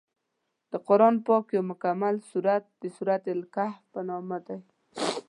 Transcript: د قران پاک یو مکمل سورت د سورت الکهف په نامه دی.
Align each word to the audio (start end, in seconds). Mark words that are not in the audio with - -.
د 0.71 0.73
قران 0.87 1.15
پاک 1.25 1.45
یو 1.55 1.63
مکمل 1.71 2.15
سورت 2.29 2.63
د 2.81 2.83
سورت 2.97 3.23
الکهف 3.33 3.75
په 3.93 3.99
نامه 4.09 4.37
دی. 4.47 4.59